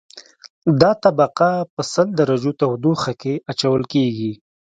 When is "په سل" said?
1.73-2.07